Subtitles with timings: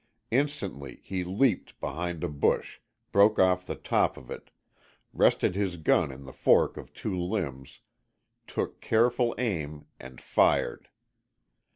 [0.31, 2.79] Instantly he leaped behind a bush,
[3.11, 4.49] broke off the top of it,
[5.13, 7.81] rested his gun in the fork of two limbs,
[8.47, 10.89] took careful aim and fired.